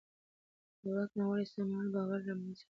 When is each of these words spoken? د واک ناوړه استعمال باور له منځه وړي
د 0.81 0.83
واک 0.95 1.11
ناوړه 1.19 1.43
استعمال 1.45 1.87
باور 1.95 2.19
له 2.29 2.33
منځه 2.39 2.63
وړي 2.65 2.67